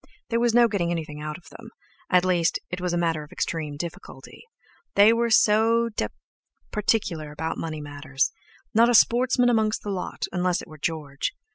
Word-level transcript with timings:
There 0.31 0.39
was 0.39 0.55
no 0.55 0.67
getting 0.67 0.89
anything 0.89 1.21
out 1.21 1.37
of 1.37 1.47
them—at 1.49 2.25
least, 2.25 2.57
it 2.71 2.81
was 2.81 2.91
a 2.91 2.97
matter 2.97 3.21
of 3.23 3.31
extreme 3.31 3.77
difficulty. 3.77 4.41
They 4.95 5.13
were 5.13 5.29
so 5.29 5.89
d— 5.89 6.05
d 6.07 6.13
particular 6.71 7.31
about 7.31 7.59
money 7.59 7.81
matters; 7.81 8.31
not 8.73 8.89
a 8.89 8.95
sportsman 8.95 9.47
amongst 9.49 9.83
the 9.83 9.91
lot, 9.91 10.23
unless 10.31 10.59
it 10.59 10.67
were 10.67 10.79
George. 10.79 11.33